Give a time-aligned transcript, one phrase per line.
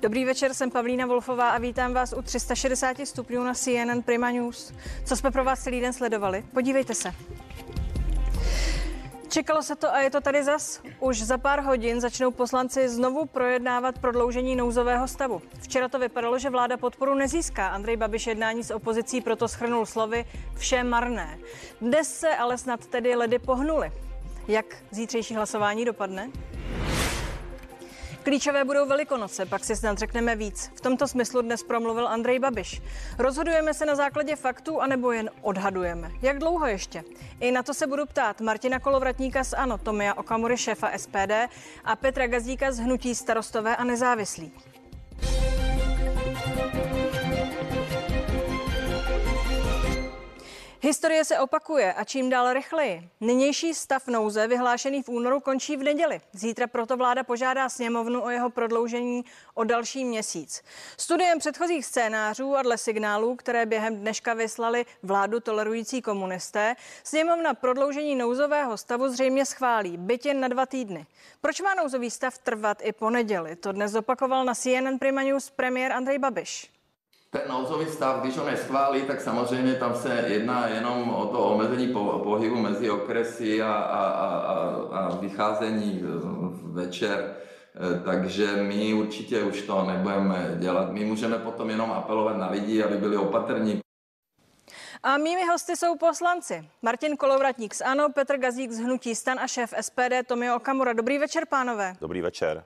[0.00, 4.72] Dobrý večer, jsem Pavlína Wolfová a vítám vás u 360 stupňů na CNN Prima News.
[5.04, 6.44] Co jsme pro vás celý den sledovali?
[6.54, 7.12] Podívejte se.
[9.28, 10.80] Čekalo se to a je to tady zas.
[11.00, 15.42] Už za pár hodin začnou poslanci znovu projednávat prodloužení nouzového stavu.
[15.62, 17.68] Včera to vypadalo, že vláda podporu nezíská.
[17.68, 20.24] Andrej Babiš jednání s opozicí proto schrnul slovy
[20.56, 21.38] vše marné.
[21.80, 23.92] Dnes se ale snad tedy ledy pohnuly.
[24.48, 26.30] Jak zítřejší hlasování dopadne?
[28.28, 30.70] Klíčové budou Velikonoce, pak si snad řekneme víc.
[30.74, 32.82] V tomto smyslu dnes promluvil Andrej Babiš.
[33.18, 36.10] Rozhodujeme se na základě faktů, anebo jen odhadujeme?
[36.22, 37.04] Jak dlouho ještě?
[37.40, 41.32] I na to se budu ptát Martina Kolovratníka z ANO, Tomia Okamury, šéfa SPD
[41.84, 44.52] a Petra Gazdíka z Hnutí starostové a nezávislí.
[50.80, 53.08] Historie se opakuje a čím dál rychleji.
[53.20, 56.20] Nynější stav nouze vyhlášený v únoru končí v neděli.
[56.32, 60.62] Zítra proto vláda požádá sněmovnu o jeho prodloužení o další měsíc.
[60.96, 68.16] Studiem předchozích scénářů a dle signálů, které během dneška vyslali vládu tolerující komunisté, sněmovna prodloužení
[68.16, 71.06] nouzového stavu zřejmě schválí, byť jen na dva týdny.
[71.40, 73.56] Proč má nouzový stav trvat i po neděli?
[73.56, 76.77] To dnes opakoval na CNN Prima News premiér Andrej Babiš.
[77.30, 81.92] Ten nouzový stav, když ho neschválí, tak samozřejmě tam se jedná jenom o to omezení
[81.92, 84.54] po, pohybu mezi okresy a, a, a,
[84.98, 86.02] a vycházení
[86.62, 87.36] večer.
[88.04, 90.92] Takže my určitě už to nebudeme dělat.
[90.92, 93.80] My můžeme potom jenom apelovat na lidi, aby byli opatrní.
[95.02, 96.68] A mými hosty jsou poslanci.
[96.82, 100.92] Martin Kolovratník z ANO, Petr Gazík z Hnutí Stan a šéf SPD Tomio Okamura.
[100.92, 101.94] Dobrý večer, pánové.
[102.00, 102.64] Dobrý večer.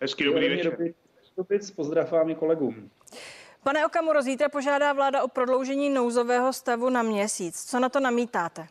[0.00, 0.70] Hezký dobrý večer.
[0.70, 0.94] Dobrý,
[1.36, 2.90] dobrý, pozdrav vám i kolegům.
[3.62, 7.64] Pane Okamuro, zítra požádá vláda o prodloužení nouzového stavu na měsíc.
[7.64, 8.66] Co na to namítáte?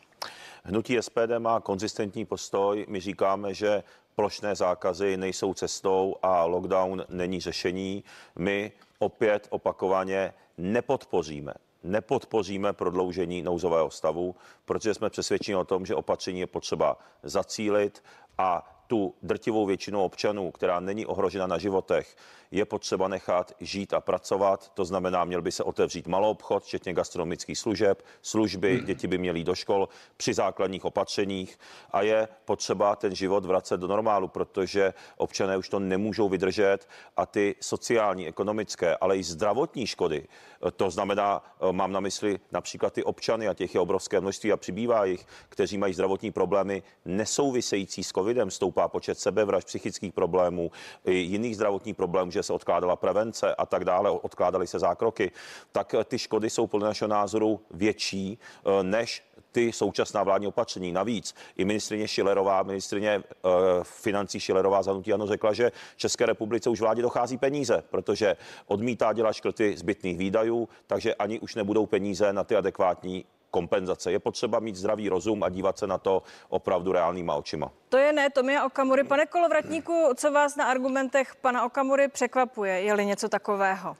[0.63, 2.85] Hnutí SPD má konzistentní postoj.
[2.89, 3.83] My říkáme, že
[4.15, 8.03] plošné zákazy nejsou cestou a lockdown není řešení.
[8.35, 14.35] My opět opakovaně nepodpoříme nepodpoříme prodloužení nouzového stavu,
[14.65, 18.03] protože jsme přesvědčeni o tom, že opatření je potřeba zacílit
[18.37, 22.15] a tu drtivou většinu občanů, která není ohrožena na životech,
[22.51, 24.71] je potřeba nechat žít a pracovat.
[24.73, 28.85] To znamená, měl by se otevřít malou obchod, včetně gastronomických služeb, služby, hmm.
[28.85, 31.59] děti by měly jít do škol při základních opatřeních
[31.91, 36.87] a je potřeba ten život vracet do normálu, protože občané už to nemůžou vydržet
[37.17, 40.27] a ty sociální, ekonomické, ale i zdravotní škody,
[40.75, 45.05] to znamená, mám na mysli například ty občany a těch je obrovské množství a přibývá
[45.05, 50.71] jich, kteří mají zdravotní problémy nesouvisející s covidem, stoupá počet sebevražd, psychických problémů,
[51.05, 55.31] i jiných zdravotních problémů, že se odkládala prevence a tak dále, odkládaly se zákroky,
[55.71, 60.91] tak ty škody jsou podle našeho názoru větší eh, než ty současná vládní opatření.
[60.91, 63.51] Navíc i ministrině Šilerová, ministrině uh,
[63.83, 68.37] financí Šilerová zanutí ano řekla, že České republice už vládě dochází peníze, protože
[68.67, 74.11] odmítá dělat škrty zbytných výdajů, takže ani už nebudou peníze na ty adekvátní kompenzace.
[74.11, 77.71] Je potřeba mít zdravý rozum a dívat se na to opravdu reálnýma očima.
[77.89, 79.03] To je ne, Tomia Okamury.
[79.03, 82.81] Pane Kolovratníku, co vás na argumentech pana Okamury překvapuje?
[82.81, 83.97] Je-li něco takového?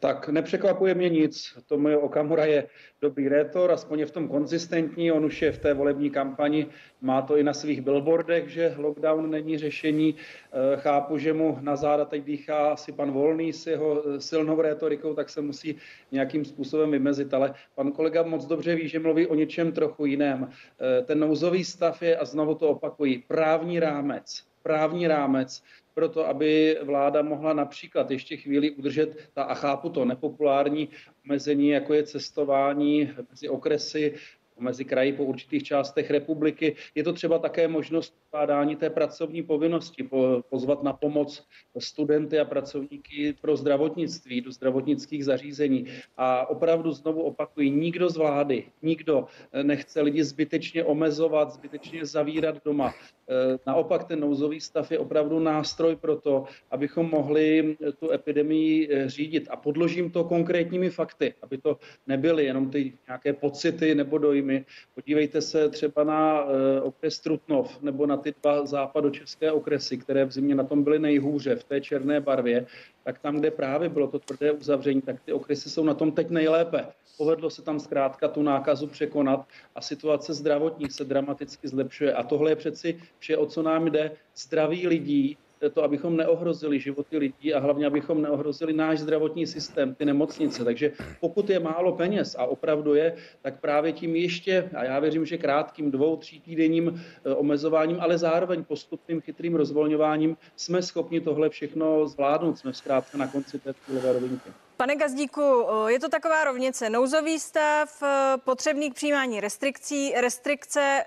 [0.00, 1.58] Tak nepřekvapuje mě nic.
[1.66, 2.66] Tomio Okamura je
[3.00, 5.12] dobrý rétor, aspoň je v tom konzistentní.
[5.12, 6.66] On už je v té volební kampani,
[7.00, 10.14] má to i na svých billboardech, že lockdown není řešení.
[10.16, 14.60] Eh, chápu, že mu na záda teď dýchá asi pan Volný s jeho eh, silnou
[14.60, 15.76] rétorikou, tak se musí
[16.12, 17.34] nějakým způsobem vymezit.
[17.34, 20.48] Ale pan kolega moc dobře ví, že mluví o něčem trochu jiném.
[20.48, 24.42] Eh, ten nouzový stav je, a znovu to opakuji, právní rámec.
[24.62, 25.62] Právní rámec,
[25.94, 30.88] proto, aby vláda mohla například ještě chvíli udržet ta, a chápu to, nepopulární
[31.24, 34.14] omezení, jako je cestování mezi okresy,
[34.60, 36.76] mezi kraji po určitých částech republiky.
[36.94, 40.08] Je to třeba také možnost skládání té pracovní povinnosti,
[40.50, 41.46] pozvat na pomoc
[41.78, 45.86] studenty a pracovníky pro zdravotnictví, do zdravotnických zařízení.
[46.16, 49.26] A opravdu znovu opakuji, nikdo z vlády, nikdo
[49.62, 52.94] nechce lidi zbytečně omezovat, zbytečně zavírat doma.
[52.94, 59.48] E, naopak ten nouzový stav je opravdu nástroj pro to, abychom mohli tu epidemii řídit.
[59.50, 64.49] A podložím to konkrétními fakty, aby to nebyly jenom ty nějaké pocity nebo dojmy.
[64.94, 70.32] Podívejte se třeba na e, okres Trutnov nebo na ty dva západočeské okresy, které v
[70.32, 72.66] zimě na tom byly nejhůře v té černé barvě,
[73.04, 76.30] tak tam, kde právě bylo to tvrdé uzavření, tak ty okresy jsou na tom teď
[76.30, 76.86] nejlépe.
[77.18, 82.14] Povedlo se tam zkrátka tu nákazu překonat a situace zdravotní se dramaticky zlepšuje.
[82.14, 84.12] A tohle je přeci vše, o co nám jde.
[84.36, 85.36] Zdraví lidí
[85.68, 90.64] to, abychom neohrozili životy lidí a hlavně, abychom neohrozili náš zdravotní systém, ty nemocnice.
[90.64, 95.26] Takže pokud je málo peněz a opravdu je, tak právě tím ještě, a já věřím,
[95.26, 101.48] že krátkým dvou, tří týdenním eh, omezováním, ale zároveň postupným chytrým rozvolňováním jsme schopni tohle
[101.48, 102.58] všechno zvládnout.
[102.58, 104.50] Jsme zkrátka na konci té cílové rovinky.
[104.80, 106.90] Pane Gazdíku, je to taková rovnice.
[106.90, 108.02] Nouzový stav,
[108.36, 111.04] potřebný k přijímání restrikcí, restrikce.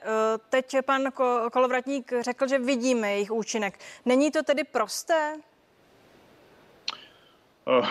[0.50, 1.12] Teď pan
[1.52, 3.80] Kolovratník řekl, že vidíme jejich účinek.
[4.06, 5.36] Není to tedy prosté?
[7.68, 7.82] Eh,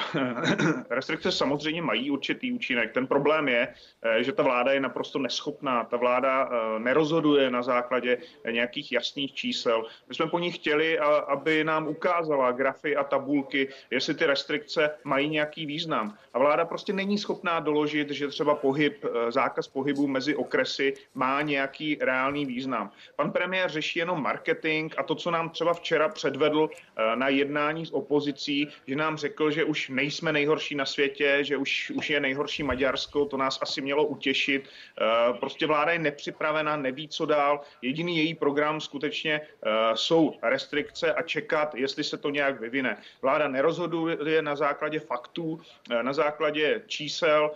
[0.90, 2.92] restrikce samozřejmě mají určitý účinek.
[2.92, 3.68] Ten problém je,
[4.02, 5.84] eh, že ta vláda je naprosto neschopná.
[5.84, 8.18] Ta vláda eh, nerozhoduje na základě
[8.50, 9.84] nějakých jasných čísel.
[10.08, 10.98] My jsme po ní chtěli,
[11.28, 16.16] aby nám ukázala grafy a tabulky, jestli ty restrikce mají nějaký význam.
[16.34, 21.98] A vláda prostě není schopná doložit, že třeba pohyb, zákaz pohybu mezi okresy má nějaký
[22.00, 22.90] reálný význam.
[23.16, 26.70] Pan premiér řeší jenom marketing a to, co nám třeba včera předvedl
[27.14, 31.56] na jednání s opozicí, že nám řekl, že že už nejsme nejhorší na světě, že
[31.56, 34.66] už, už je nejhorší Maďarsko, to nás asi mělo utěšit.
[34.66, 37.60] Eh, prostě vláda je nepřipravena, neví, co dál.
[37.82, 42.96] Jediný její program skutečně eh, jsou restrikce a čekat, jestli se to nějak vyvine.
[43.22, 45.60] Vláda nerozhoduje na základě faktů,
[45.90, 47.50] eh, na základě čísel.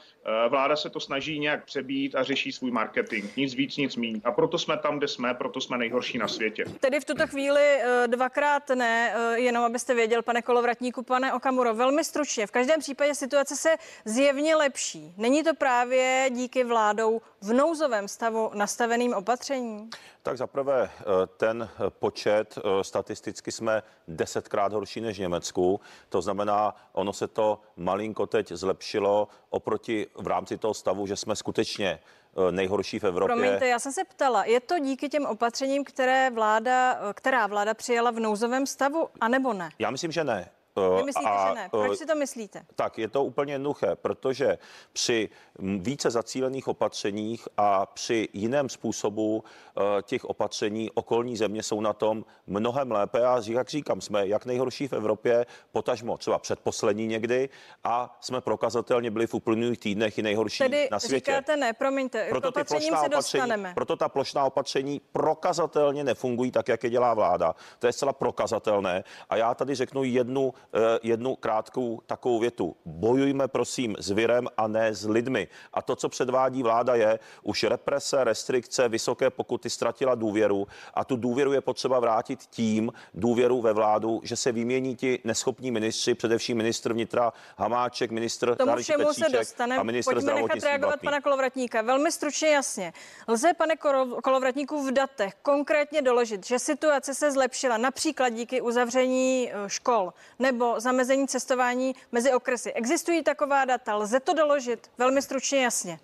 [0.48, 3.24] Vláda se to snaží nějak přebít a řeší svůj marketing.
[3.36, 4.20] Nic víc, nic míň.
[4.24, 6.64] A proto jsme tam, kde jsme, proto jsme nejhorší na světě.
[6.80, 7.62] Tedy v tuto chvíli
[8.06, 12.46] dvakrát ne, jenom abyste věděl, pane Kolovratníku, pane Okamuro, velmi velmi stručně.
[12.46, 15.14] V každém případě situace se zjevně lepší.
[15.16, 19.90] Není to právě díky vládou v nouzovém stavu nastaveným opatřením?
[20.22, 21.04] Tak zaprvé eh,
[21.36, 25.80] ten počet, eh, statisticky jsme desetkrát horší než v Německu.
[26.08, 31.36] To znamená, ono se to malinko teď zlepšilo oproti v rámci toho stavu, že jsme
[31.36, 33.36] skutečně eh, nejhorší v Evropě.
[33.36, 38.10] Promiňte, já jsem se ptala, je to díky těm opatřením, které vláda, která vláda přijala
[38.10, 39.70] v nouzovém stavu, anebo ne?
[39.78, 40.55] Já myslím, že ne.
[40.76, 41.68] Vy myslíte, a, že ne?
[41.70, 42.62] Proč eh, si to myslíte?
[42.74, 44.58] Tak, je to úplně jednoduché, protože
[44.92, 45.28] při
[45.58, 52.24] více zacílených opatřeních a při jiném způsobu uh, těch opatření okolní země jsou na tom
[52.46, 53.26] mnohem lépe.
[53.26, 57.48] A jak říkám, jsme jak nejhorší v Evropě, potažmo třeba předposlední někdy
[57.84, 61.30] a jsme prokazatelně byli v uplynulých týdnech i nejhorší Tedy na světě.
[61.32, 63.72] říkáte ne, promiňte, proto ty opatřením se dostaneme.
[63.74, 67.54] Proto ta plošná opatření prokazatelně nefungují tak, jak je dělá vláda.
[67.78, 69.04] To je zcela prokazatelné.
[69.30, 70.65] A já tady řeknu jednu Eh,
[71.02, 72.76] jednu krátkou takovou větu.
[72.84, 75.48] Bojujme prosím s virem a ne s lidmi.
[75.72, 81.16] A to, co předvádí vláda, je už represe, restrikce, vysoké pokuty ztratila důvěru a tu
[81.16, 86.56] důvěru je potřeba vrátit tím, důvěru ve vládu, že se vymění ti neschopní ministři, především
[86.56, 89.76] ministr vnitra Hamáček, ministr Tomu všemu se dostane.
[89.76, 91.82] a ministr Pojďme nechat reagovat pana Kolovratníka.
[91.82, 92.92] Velmi stručně jasně.
[93.28, 93.74] Lze, pane
[94.22, 100.55] Kolovratníku, v datech konkrétně doložit, že situace se zlepšila například díky uzavření eh, škol nebo
[100.56, 102.72] nebo zamezení cestování mezi okresy.
[102.72, 103.96] Existují taková data?
[103.96, 104.90] Lze to doložit?
[104.98, 105.98] Velmi stručně jasně.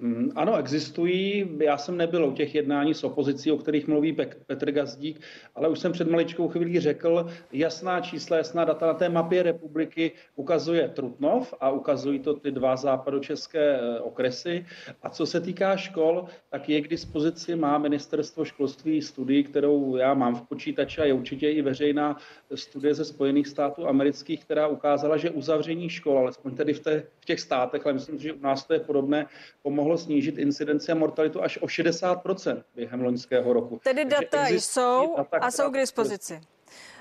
[0.00, 1.48] Mm, ano, existují.
[1.60, 4.16] Já jsem nebyl u těch jednání s opozicí, o kterých mluví
[4.46, 5.20] Petr Gazdík,
[5.54, 10.12] ale už jsem před maličkou chvílí řekl, jasná čísla, jasná data na té mapě republiky
[10.36, 14.66] ukazuje Trutnov a ukazují to ty dva západočeské eh, okresy.
[15.02, 20.14] A co se týká škol, tak je k dispozici, má ministerstvo školství studii, kterou já
[20.14, 22.16] mám v počítači a je určitě i veřejná
[22.54, 27.24] studie ze Spojených států amerických, která ukázala, že uzavření škol, alespoň tedy v, té, v
[27.24, 29.26] těch státech, ale myslím, že u nás to je podobné,
[29.62, 33.80] pomohlo mohlo snížit incidenci a mortalitu až o 60% během loňského roku.
[33.84, 36.40] Tedy data jsou a, a jsou k dispozici.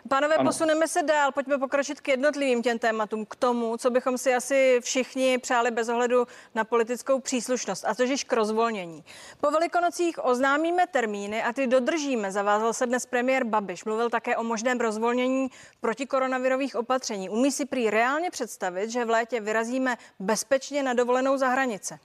[0.10, 0.50] Pánové, ano.
[0.50, 4.80] posuneme se dál, pojďme pokročit k jednotlivým těm tématům, k tomu, co bychom si asi
[4.82, 6.26] všichni přáli bez ohledu
[6.56, 9.04] na politickou příslušnost, a totiž k rozvolnění.
[9.42, 13.86] Po velikonocích oznámíme termíny a ty dodržíme, zavázal se dnes premiér Babiš.
[13.86, 15.48] Mluvil také o možném rozvolnění
[15.82, 17.30] protikoronavirových opatření.
[17.30, 22.00] Umí si prý reálně představit, že v létě vyrazíme bezpečně na dovolenou za hranice.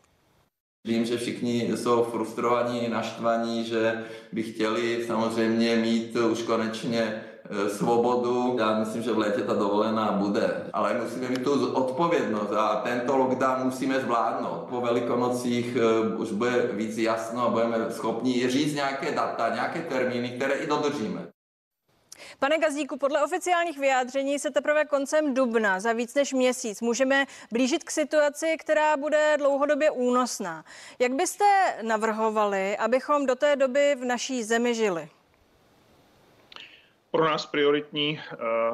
[0.87, 8.57] Vím, že všichni jsou frustrovaní, naštvaní, že by chtěli samozřejmě mít už konečně e, svobodu.
[8.59, 13.17] Já myslím, že v létě ta dovolená bude, ale musíme mít tu odpovědnost a tento
[13.17, 14.67] lockdown musíme zvládnout.
[14.71, 20.29] Po velikonocích e, už bude víc jasno a budeme schopni říct nějaké data, nějaké termíny,
[20.31, 21.34] které i dodržíme.
[22.39, 27.85] Pane Gazdíku, podle oficiálních vyjádření se teprve koncem dubna za víc než měsíc můžeme blížit
[27.85, 30.65] k situaci, která bude dlouhodobě únosná.
[30.99, 31.45] Jak byste
[31.83, 35.09] navrhovali, abychom do té doby v naší zemi žili?
[37.15, 38.21] Pro nás prioritní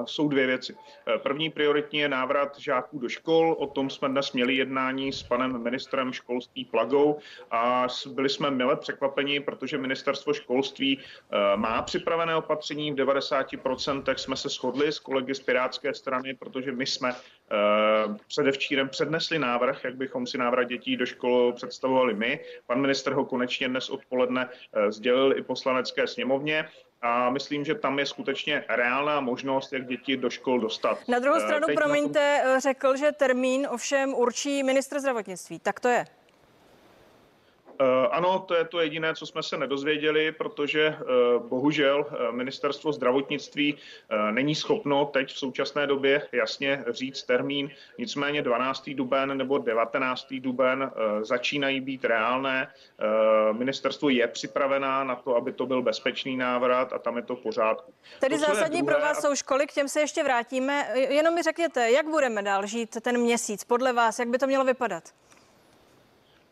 [0.05, 0.77] jsou dvě věci.
[1.23, 3.57] První prioritní je návrat žáků do škol.
[3.59, 7.19] O tom jsme dnes měli jednání s panem ministrem školství Plagou
[7.51, 10.99] a byli jsme mile překvapeni, protože ministerstvo školství
[11.57, 12.93] má připravené opatření.
[12.93, 17.15] V 90% jsme se shodli s kolegy z Pirátské strany, protože my jsme
[18.27, 22.41] předevčírem přednesli návrh, jak bychom si návrat dětí do škol představovali my.
[22.67, 24.49] Pan ministr ho konečně dnes odpoledne
[24.89, 26.69] sdělil i poslanecké sněmovně
[27.03, 30.99] a myslím, že tam je skutečně reálná možnost, jak děti do škol dostat.
[31.09, 32.61] Na druhou stranu, Teď promiňte, na to...
[32.61, 35.59] řekl, že termín ovšem určí ministr zdravotnictví.
[35.59, 36.07] Tak to je.
[37.81, 41.05] Eh, ano, to je to jediné, co jsme se nedozvěděli, protože eh,
[41.39, 43.79] bohužel eh, ministerstvo zdravotnictví
[44.31, 47.71] není schopno teď v současné době jasně říct termín.
[47.99, 48.91] Nicméně 12.
[48.91, 50.27] duben nebo 19.
[50.41, 50.91] duben
[51.23, 52.73] začínají být reálné.
[53.53, 57.41] Ministerstvo je připravená na to, aby to byl bezpečný návrat a tam je to v
[57.41, 57.93] pořádku.
[58.21, 58.97] Tedy to, zásadní druhé...
[58.97, 60.89] pro vás jsou školy, k těm se ještě vrátíme.
[60.95, 64.65] Jenom mi řekněte, jak budeme dál žít ten měsíc podle vás, jak by to mělo
[64.65, 65.05] vypadat?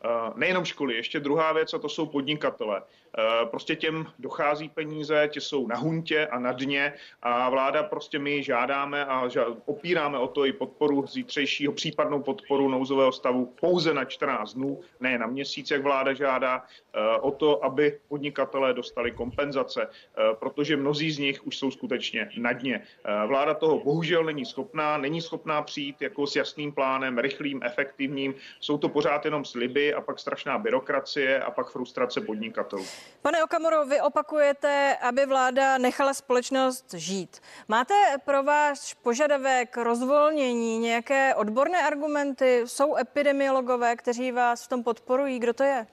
[0.04, 2.82] Eh, nejenom školy, ještě druhá věc, a to jsou podnikatele.
[3.18, 8.18] Eh, prostě těm dochází peníze, ti jsou na huntě a na dně a vláda prostě
[8.18, 9.28] my žádáme a
[9.66, 15.18] opíráme o to i podporu zítřejšího, případnou podporu nouzového stavu pouze na 14 dnů, ne
[15.18, 16.62] na měsíc, jak vláda žádá,
[16.94, 19.88] eh, o to, aby podnikatelé dostali kompenzace,
[20.32, 22.82] protože mnozí z nich už jsou skutečně na dně.
[23.26, 28.34] Vláda toho bohužel není schopná, není schopná přijít jako s jasným plánem, rychlým, efektivním.
[28.60, 32.84] Jsou to pořád jenom sliby, a pak strašná byrokracie a pak frustrace podnikatelů.
[33.22, 37.42] Pane Okamoro, vy opakujete, aby vláda nechala společnost žít.
[37.68, 42.62] Máte pro váš požadavek rozvolnění nějaké odborné argumenty?
[42.66, 45.38] Jsou epidemiologové, kteří vás v tom podporují?
[45.38, 45.86] Kdo to je?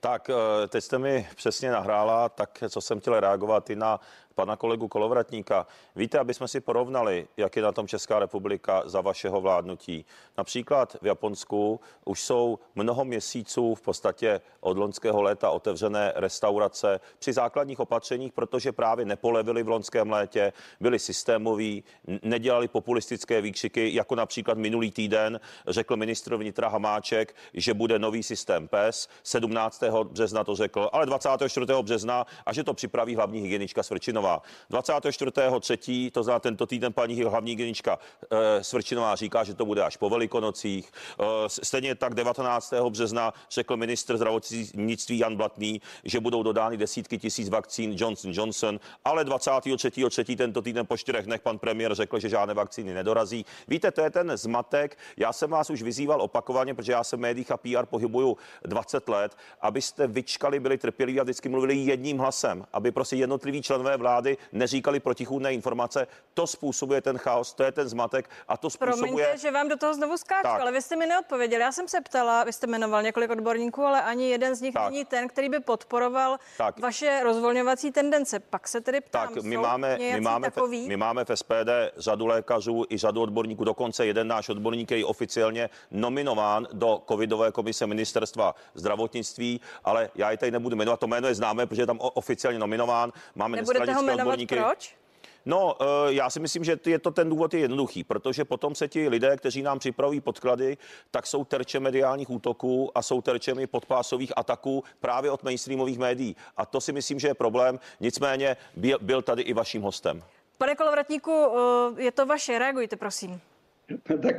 [0.00, 4.00] Tak eh, teď jste mi přesně nahrála, tak co jsem chtěl reagovat i na
[4.38, 5.66] pana kolegu Kolovratníka.
[5.96, 10.04] Víte, aby jsme si porovnali, jak je na tom Česká republika za vašeho vládnutí.
[10.38, 17.32] Například v Japonsku už jsou mnoho měsíců v podstatě od loňského léta otevřené restaurace při
[17.32, 21.84] základních opatřeních, protože právě nepolevili v loňském létě, byli systémoví,
[22.22, 28.68] nedělali populistické výkřiky, jako například minulý týden řekl ministr vnitra Hamáček, že bude nový systém
[28.68, 29.08] PES.
[29.22, 29.82] 17.
[30.02, 31.66] března to řekl, ale 24.
[31.82, 34.27] března a že to připraví hlavní hygienička Svrčinová.
[34.28, 34.42] Svrčinová.
[34.70, 37.98] 24.3., to znamená tento týden paní hlavní genička
[38.30, 40.92] e, Svrčinová říká, že to bude až po Velikonocích.
[41.20, 42.74] E, stejně tak 19.
[42.88, 49.24] března řekl ministr zdravotnictví Jan Blatný, že budou dodány desítky tisíc vakcín Johnson Johnson, ale
[49.24, 50.36] 23.3.
[50.36, 53.44] tento týden po čtyřech dnech pan premiér řekl, že žádné vakcíny nedorazí.
[53.68, 54.98] Víte, to je ten zmatek.
[55.16, 59.08] Já jsem vás už vyzýval opakovaně, protože já se v médiích a PR pohybuju 20
[59.08, 64.17] let, abyste vyčkali, byli trpěliví a vždycky mluvili jedním hlasem, aby prostě jednotliví členové vlády
[64.18, 66.06] vlády neříkali protichůdné informace.
[66.34, 68.98] To způsobuje ten chaos, to je ten zmatek a to způsobuje.
[68.98, 70.60] Promiňte, že vám do toho znovu skáču, tak.
[70.60, 71.62] ale vy jste mi neodpověděli.
[71.62, 74.90] Já jsem se ptala, vy jste jmenoval několik odborníků, ale ani jeden z nich tak.
[74.90, 76.80] není ten, který by podporoval tak.
[76.80, 78.38] vaše rozvolňovací tendence.
[78.38, 80.88] Pak se tedy ptám, tak my máme, my máme, takový?
[80.88, 85.70] my máme v SPD řadu lékařů i řadu odborníků, dokonce jeden náš odborník je oficiálně
[85.90, 91.34] nominován do covidové komise ministerstva zdravotnictví, ale já je tady nebudu jmenovat, to jméno je
[91.34, 93.12] známé, protože je tam oficiálně nominován.
[93.34, 94.56] Máme Nebudete ho jmenovat odborníky.
[94.56, 94.98] proč?
[95.46, 98.88] No, eh, já si myslím, že je to ten důvod je jednoduchý, protože potom se
[98.88, 100.76] ti lidé, kteří nám připravují podklady,
[101.10, 106.36] tak jsou terče mediálních útoků a jsou terčemi podpásových ataků právě od mainstreamových médií.
[106.56, 107.80] A to si myslím, že je problém.
[108.00, 110.22] Nicméně byl, byl tady i vaším hostem.
[110.58, 113.40] Pane Kolovratníku, eh, je to vaše, reagujte prosím.
[114.22, 114.36] tak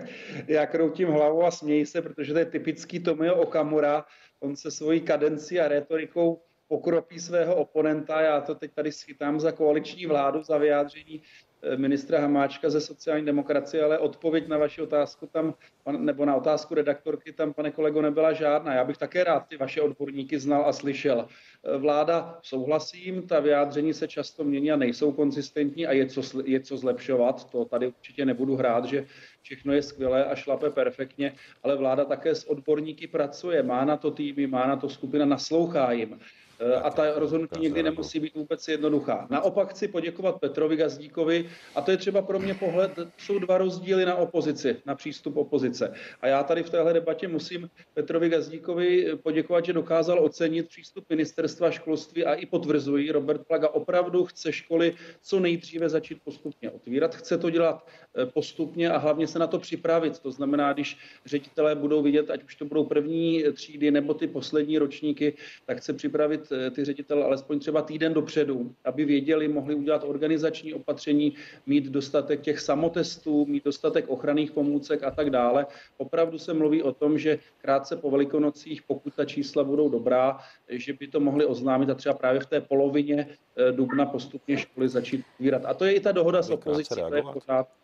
[0.48, 4.06] já kroutím hlavu a směji se, protože to je typický Tomio Okamura.
[4.40, 8.22] On se svojí kadencí a retorikou pokropí svého oponenta.
[8.22, 11.22] Já to teď tady schytám za koaliční vládu, za vyjádření
[11.62, 15.54] eh, ministra Hamáčka ze sociální demokracie, ale odpověď na vaši otázku tam,
[15.98, 18.74] nebo na otázku redaktorky tam, pane kolego, nebyla žádná.
[18.74, 21.28] Já bych také rád ty vaše odborníky znal a slyšel.
[21.28, 26.60] Eh, vláda souhlasím, ta vyjádření se často mění a nejsou konzistentní a je co, je
[26.60, 27.52] co zlepšovat.
[27.52, 29.06] To tady určitě nebudu hrát, že
[29.42, 31.34] všechno je skvělé a šlape perfektně,
[31.64, 35.92] ale vláda také s odborníky pracuje, má na to týmy, má na to skupina, naslouchá
[35.92, 36.20] jim.
[36.62, 39.28] Eh, a ta rozhodnutí někdy nemusí být vůbec jednoduchá.
[39.30, 44.06] Naopak chci poděkovat Petrovi Gazdíkovi, A to je třeba pro mě pohled, jsou dva rozdíly
[44.06, 45.94] na opozici, na přístup opozice.
[46.22, 51.72] A já tady v téhle debatě musím Petrovi Gazdíkovi poděkovat, že dokázal ocenit přístup ministerstva
[51.72, 57.38] školství a i potvrzují, Robert Plaga opravdu chce školy co nejdříve začít postupně otvírat, chce
[57.38, 57.88] to dělat
[58.18, 60.20] eh, postupně a hlavně se na to připravit.
[60.20, 64.78] To znamená, když ředitelé budou vidět, ať už to budou první třídy nebo ty poslední
[64.78, 65.34] ročníky,
[65.66, 70.74] tak chce připravit eh, ty ředitele alespoň třeba týden dopředu, aby věděli, mohli udělat organizační
[70.74, 71.34] opatření,
[71.66, 75.66] mít dostatek těch samotestů, mít dostatek ochranných pomůcek a tak dále.
[75.98, 80.40] Opravdu se mluví o tom, že krátce po velikonocích, pokud ta čísla budou dobrá,
[80.70, 83.28] že by to mohli oznámit a třeba právě v té polovině
[83.58, 85.66] eh, dubna postupně školy začít otvírat.
[85.66, 87.02] A to je i ta dohoda s opozicí.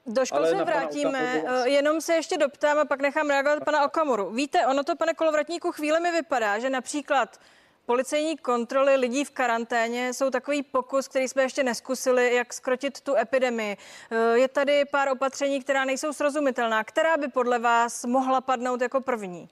[0.06, 4.32] Do škol se vrátíme, eh, jenom se ještě doptám a pak nechám reagovat pana Okamoru.
[4.32, 7.40] Víte, ono to, pane Kolovratníku, chvíli mi vypadá, že například
[7.86, 13.16] Policejní kontroly lidí v karanténě jsou takový pokus, který jsme ještě neskusili, jak skrotit tu
[13.16, 13.78] epidemii.
[14.12, 16.84] Eh, je tady pár opatření, která nejsou srozumitelná.
[16.84, 19.50] Která by podle vás mohla padnout jako první?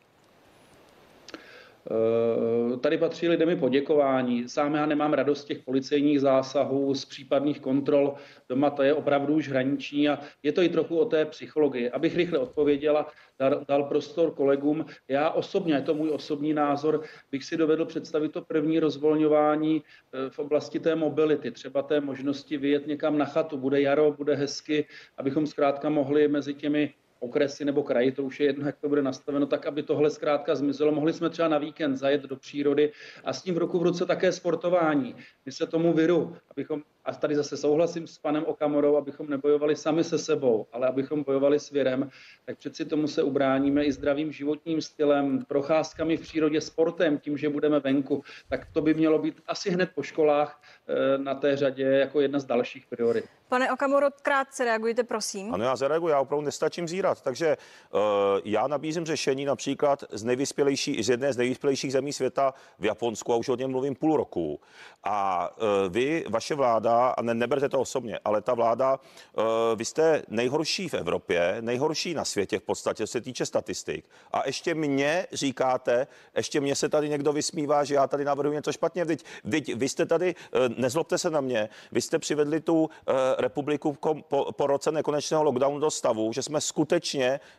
[1.91, 4.49] Eh, tady patří lidem i poděkování.
[4.49, 8.13] Sám já nemám radost z těch policejních zásahů, z případných kontrol
[8.49, 11.89] doma, to je opravdu už hraniční a je to i trochu o té psychologii.
[11.89, 13.07] Abych rychle odpověděla,
[13.39, 14.85] dal, dal prostor kolegům.
[15.07, 20.29] Já osobně, je to můj osobní názor, bych si dovedl představit to první rozvolňování eh,
[20.29, 24.85] v oblasti té mobility, třeba té možnosti vyjet někam na chatu, bude jaro, bude hezky,
[25.17, 29.01] abychom zkrátka mohli mezi těmi okresy nebo kraji, to už je jedno, jak to bude
[29.01, 30.91] nastaveno, tak aby tohle zkrátka zmizelo.
[30.91, 32.91] Mohli jsme třeba na víkend zajet do přírody
[33.23, 35.15] a s tím v ruku v ruce také sportování.
[35.45, 40.03] My se tomu viru, abychom, a tady zase souhlasím s panem Okamorou, abychom nebojovali sami
[40.03, 42.09] se sebou, ale abychom bojovali s věrem,
[42.45, 47.49] tak přeci tomu se ubráníme i zdravým životním stylem, procházkami v přírodě, sportem, tím, že
[47.49, 48.23] budeme venku.
[48.49, 52.39] Tak to by mělo být asi hned po školách eh, na té řadě jako jedna
[52.39, 53.25] z dalších priorit.
[53.49, 55.53] Pane Okamoro, krátce reagujte, prosím.
[55.53, 57.12] Ano, já zareaguji, já opravdu nestačím zírat.
[57.21, 57.57] Takže
[57.91, 57.99] uh,
[58.45, 63.35] já nabízím řešení například z, nejvyspělejší, z jedné z nejvyspělejších zemí světa v Japonsku, a
[63.35, 64.59] už o něm mluvím půl roku.
[65.03, 68.99] A uh, vy, vaše vláda, a ne, neberte to osobně, ale ta vláda,
[69.37, 69.43] uh,
[69.75, 74.05] vy jste nejhorší v Evropě, nejhorší na světě v podstatě, co se týče statistik.
[74.31, 78.71] A ještě mě říkáte, ještě mě se tady někdo vysmívá, že já tady navrhuji něco
[78.71, 79.05] špatně.
[79.05, 82.89] Vždyť, vždyť vy jste tady, uh, nezlobte se na mě, vy jste přivedli tu uh,
[83.37, 87.02] republiku po, po roce nekonečného lockdownu do stavu, že jsme skutečně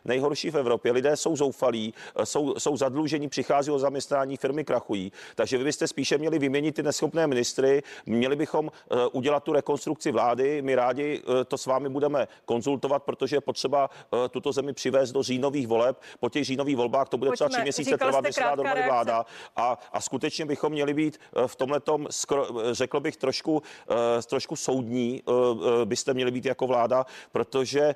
[0.05, 0.91] nejhorší v Evropě.
[0.91, 5.11] Lidé jsou zoufalí, jsou, jsou zadlužení, přichází o zaměstnání, firmy krachují.
[5.35, 10.11] Takže vy byste spíše měli vyměnit ty neschopné ministry, měli bychom uh, udělat tu rekonstrukci
[10.11, 10.61] vlády.
[10.61, 13.89] My rádi uh, to s vámi budeme konzultovat, protože je potřeba
[14.29, 16.01] tuto zemi přivést do říjnových voleb.
[16.19, 17.35] Po těch říjnových volbách to bude Pojďme.
[17.35, 18.55] třeba tři měsíce trvat, než se dá
[18.87, 19.25] vláda.
[19.55, 21.81] A, a skutečně bychom měli být v tomhle
[22.71, 23.61] řekl bych, trošku,
[24.27, 25.23] trošku soudní
[25.85, 27.95] byste měli být jako vláda, protože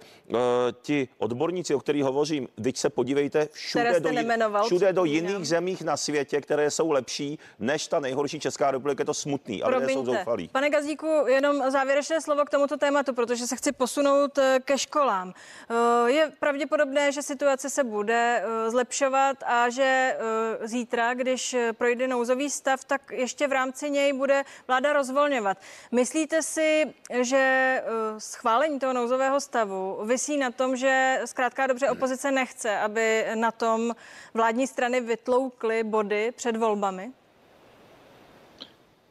[0.81, 1.38] ti odborníci,
[1.75, 6.71] o kterých hovořím, teď se podívejte všude, do, všude do jiných zemích na světě, které
[6.71, 10.47] jsou lepší než ta nejhorší Česká republika, je to smutný, ale lidé jsou zoufalí.
[10.47, 15.34] Pane Gazdíku, jenom závěrečné slovo k tomuto tématu, protože se chci posunout eh, ke školám.
[15.69, 20.17] Uh, je pravděpodobné, že situace se bude uh, zlepšovat a že
[20.63, 25.58] zítra, když projde nouzový stav, tak ještě v rámci něj bude vláda rozvolňovat.
[25.91, 26.86] Myslíte si,
[27.21, 33.25] že Eh, schválení toho nouzového stavu vysí na tom, že zkrátka dobře opozice nechce, aby
[33.36, 33.95] na tom
[34.34, 37.12] vládní strany vytloukly body před volbami?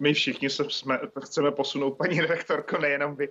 [0.01, 3.29] My všichni se jsme, chceme posunout, paní redaktorko, nejenom vy.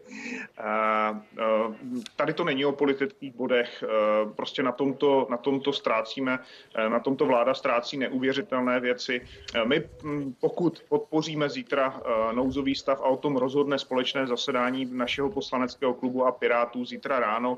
[2.15, 3.83] Tady to není o politických bodech,
[4.35, 6.39] prostě na tomto, na tomto ztrácíme,
[6.87, 9.21] na tomto vláda ztrácí neuvěřitelné věci.
[9.65, 9.83] My,
[10.39, 12.01] pokud podpoříme zítra
[12.31, 17.57] nouzový stav a o tom rozhodne společné zasedání našeho poslaneckého klubu a Pirátů zítra ráno,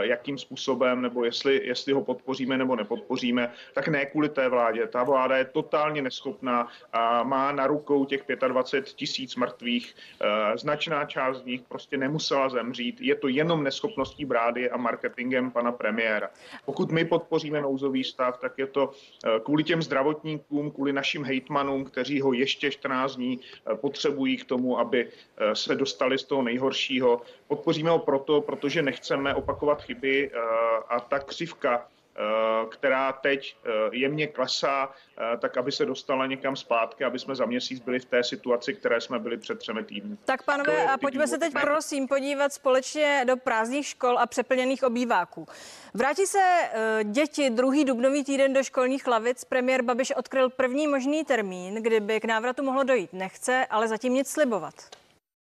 [0.00, 4.86] jakým způsobem, nebo jestli, jestli ho podpoříme nebo nepodpoříme, tak ne kvůli té vládě.
[4.86, 9.96] Ta vláda je totálně neschopná a má na rukou těch 25 tisíc mrtvých.
[10.20, 13.00] Eh, značná část z nich prostě nemusela zemřít.
[13.00, 16.30] Je to jenom neschopností brády a marketingem pana premiéra.
[16.64, 21.84] Pokud my podpoříme nouzový stav, tak je to eh, kvůli těm zdravotníkům, kvůli našim hejtmanům,
[21.84, 25.08] kteří ho ještě 14 dní eh, potřebují k tomu, aby
[25.52, 27.22] se dostali z toho nejhoršího.
[27.48, 30.30] Podpoříme ho proto, protože nechceme opakovat chyby
[30.88, 31.88] a ta křivka
[32.70, 37.46] která teď eh, jemně klesá, eh, tak aby se dostala někam zpátky, aby jsme za
[37.46, 40.16] měsíc byli v té situaci, které jsme byli před třemi týdny.
[40.24, 45.46] Tak pánové, a pojďme se teď prosím podívat společně do prázdných škol a přeplněných obýváků.
[45.94, 46.38] Vrátí se
[47.04, 49.44] děti druhý dubnový týden do školních lavic.
[49.44, 53.12] Premiér Babiš odkryl první možný termín, kdyby k návratu mohlo dojít.
[53.12, 54.74] Nechce, ale zatím nic slibovat.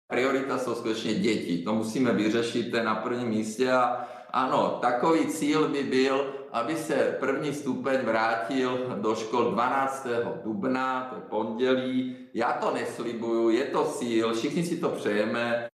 [0.08, 1.64] Priorita jsou skutečně děti.
[1.64, 6.78] To musíme vyřešit, to je na prvním místě a ano, takový cíl by byl, aby
[6.78, 10.08] se první stupeň vrátil do škol 12.
[10.44, 12.18] dubna, to je pondělí.
[12.34, 15.70] Já to neslibuju, je to cíl, všichni si to přejeme.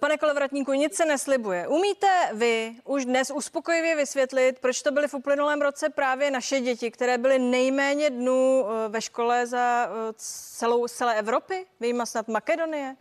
[0.00, 1.68] Pane Kolovratníku, nic se neslibuje.
[1.68, 6.90] Umíte vy už dnes uspokojivě vysvětlit, proč to byly v uplynulém roce právě naše děti,
[6.90, 10.12] které byly nejméně dnů eh, ve škole za eh,
[10.56, 11.66] celou celé Evropy?
[11.80, 12.96] Vyjma snad Makedonie?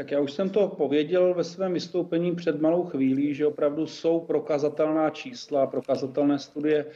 [0.00, 4.20] Tak já už jsem to pověděl ve svém vystoupení před malou chvílí, že opravdu jsou
[4.20, 6.86] prokazatelná čísla, prokazatelné studie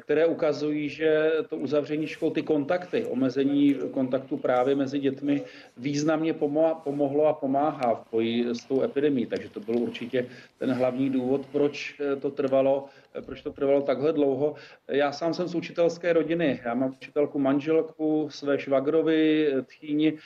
[0.00, 5.42] které ukazují, že to uzavření škol, ty kontakty, omezení kontaktu právě mezi dětmi
[5.76, 6.34] významně
[6.84, 9.26] pomohlo a pomáhá v boji s tou epidemí.
[9.26, 10.26] Takže to byl určitě
[10.58, 12.86] ten hlavní důvod, proč to trvalo,
[13.26, 14.54] proč to trvalo takhle dlouho.
[14.88, 16.60] Já sám jsem z učitelské rodiny.
[16.64, 20.18] Já mám učitelku manželku, své švagrovi, tchýni.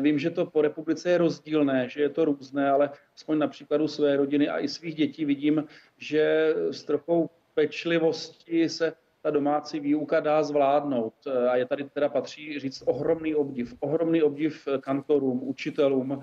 [0.00, 3.88] Vím, že to po republice je rozdílné, že je to různé, ale aspoň na příkladu
[3.88, 5.64] své rodiny a i svých dětí vidím,
[5.98, 8.92] že s trochou pečlivosti se
[9.22, 11.14] ta domácí výuka dá zvládnout.
[11.50, 13.74] A je tady teda patří říct ohromný obdiv.
[13.80, 16.22] Ohromný obdiv kantorům, učitelům,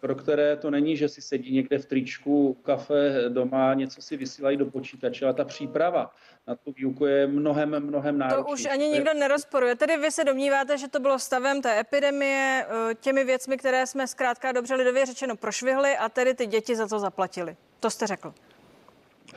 [0.00, 4.56] pro které to není, že si sedí někde v tričku, kafe doma, něco si vysílají
[4.56, 6.10] do počítače, ale ta příprava
[6.48, 8.64] na tu výuku je mnohem, mnohem náročnější.
[8.64, 9.76] To už ani nikdo nerozporuje.
[9.76, 14.06] Tedy vy se domníváte, že to bylo stavem té epidemie, eh, těmi věcmi, které jsme
[14.06, 17.56] zkrátka dobře lidově řečeno prošvihli a tedy ty děti za to zaplatili.
[17.80, 18.34] To jste řekl.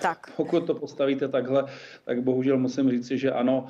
[0.01, 0.31] Tak.
[0.35, 1.65] Pokud to postavíte takhle,
[2.05, 3.67] tak bohužel musím říci, že ano,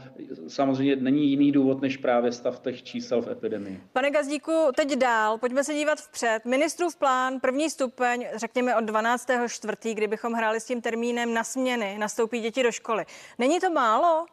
[0.48, 3.82] samozřejmě není jiný důvod, než právě stav těch čísel v epidemii.
[3.94, 6.46] Pane Gazdíku, teď dál, pojďme se dívat vpřed.
[6.46, 9.28] Ministrův plán, první stupeň, řekněme od 12.
[9.50, 13.06] čtvrtý, kdybychom hráli s tím termínem na směny, nastoupí děti do školy.
[13.40, 14.26] Není to málo?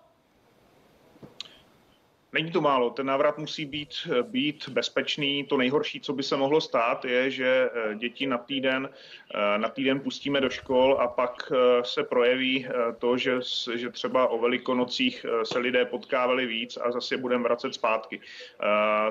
[2.33, 5.45] Není to málo, ten návrat musí být, být bezpečný.
[5.45, 8.89] To nejhorší, co by se mohlo stát, je, že eh, děti na týden,
[9.35, 12.67] eh, na týden pustíme do škol a pak eh, se projeví
[12.99, 13.39] to, že,
[13.75, 18.21] že třeba o velikonocích se lidé potkávali víc a zase budeme vracet zpátky.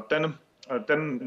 [0.07, 0.37] Ten
[0.85, 1.19] ten,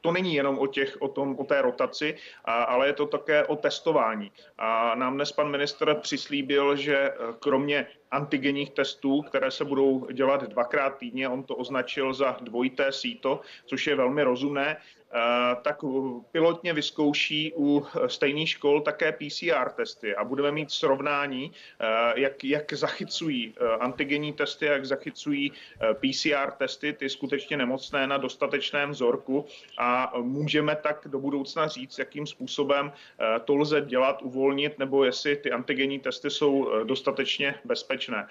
[0.00, 3.56] to není jenom o, těch, o, tom, o té rotaci, ale je to také o
[3.56, 4.32] testování.
[4.58, 10.98] A nám dnes pan minister přislíbil, že kromě antigenních testů, které se budou dělat dvakrát
[10.98, 11.28] týdně.
[11.28, 14.76] On to označil za dvojité síto, což je velmi rozumné.
[15.16, 15.84] Eh, tak
[16.32, 22.72] pilotně vyzkouší u stejných škol také PCR testy a budeme mít srovnání, eh, jak, jak
[22.72, 25.52] zachycují eh, antigenní testy, jak zachycují
[25.94, 29.46] PCR testy, ty skutečně nemocné na dostatečném vzorku
[29.78, 32.92] a můžeme tak do budoucna říct, jakým způsobem
[33.44, 38.28] to lze dělat, uvolnit, nebo jestli ty antigenní testy jsou dostatečně bezpečné.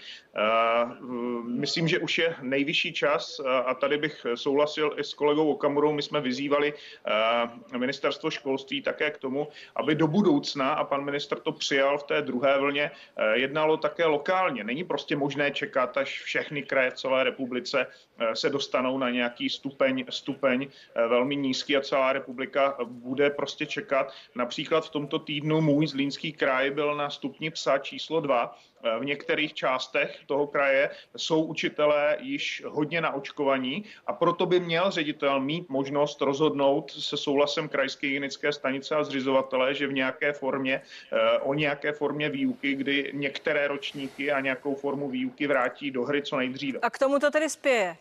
[1.44, 6.02] Myslím, že už je nejvyšší čas a tady bych souhlasil i s kolegou Okamurou, my
[6.02, 6.73] jsme vyzývali
[7.08, 12.04] Eh, ministerstvo školství také k tomu, aby do budoucna, a pan minister to přijal v
[12.04, 14.64] té druhé vlně, eh, jednalo také lokálně.
[14.64, 17.88] Není prostě možné čekat, až všechny kraje celé republice
[18.20, 24.14] eh, se dostanou na nějaký stupeň, stupeň velmi nízký a celá republika bude prostě čekat.
[24.36, 28.56] Například v tomto týdnu můj zlínský kraj byl na stupni psa číslo 2
[29.00, 35.40] v některých částech toho kraje jsou učitelé již hodně naočkovaní a proto by měl ředitel
[35.40, 41.40] mít možnost rozhodnout se souhlasem krajské hygienické stanice a zřizovatele, že v nějaké formě, eh,
[41.40, 46.38] o nějaké formě výuky, kdy některé ročníky a nějakou formu výuky vrátí do hry co
[46.38, 46.80] nejdříve.
[46.80, 47.98] A k tomu to tedy spěje?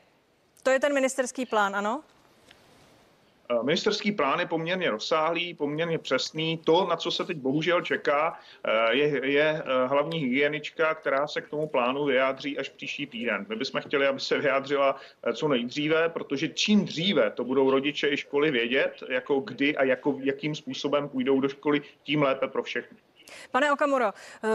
[0.62, 2.02] To je ten ministerský plán, ano?
[3.52, 6.58] Eh, ministerský plán je poměrně rozsáhlý, poměrně přesný.
[6.64, 11.40] To, na co se teď bohužel čeká, eh, je, je eh, hlavní hygienička, která se
[11.40, 13.46] k tomu plánu vyjádří až příští týden.
[13.48, 14.96] My bychom chtěli, aby se vyjádřila
[15.34, 20.18] co nejdříve, protože čím dříve to budou rodiče i školy vědět, jako kdy a jako,
[20.22, 22.98] jakým způsobem půjdou do školy, tím lépe pro všechny.
[23.50, 24.48] Pane Okamuro, eh,